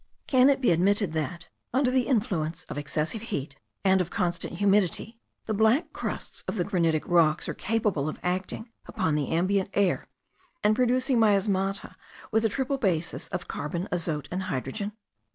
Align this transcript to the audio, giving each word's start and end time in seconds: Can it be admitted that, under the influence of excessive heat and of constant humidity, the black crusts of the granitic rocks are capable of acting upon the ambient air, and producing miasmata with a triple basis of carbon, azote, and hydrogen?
Can 0.25 0.49
it 0.49 0.61
be 0.61 0.71
admitted 0.71 1.13
that, 1.13 1.47
under 1.75 1.91
the 1.91 2.07
influence 2.07 2.63
of 2.69 2.75
excessive 2.79 3.21
heat 3.21 3.55
and 3.85 4.01
of 4.01 4.09
constant 4.09 4.53
humidity, 4.53 5.19
the 5.45 5.53
black 5.53 5.93
crusts 5.93 6.43
of 6.47 6.55
the 6.55 6.63
granitic 6.63 7.03
rocks 7.07 7.47
are 7.47 7.53
capable 7.53 8.09
of 8.09 8.17
acting 8.23 8.71
upon 8.87 9.13
the 9.13 9.29
ambient 9.29 9.69
air, 9.75 10.07
and 10.63 10.75
producing 10.75 11.19
miasmata 11.19 11.95
with 12.31 12.43
a 12.43 12.49
triple 12.49 12.79
basis 12.79 13.27
of 13.27 13.47
carbon, 13.47 13.87
azote, 13.91 14.27
and 14.31 14.41
hydrogen? 14.49 14.93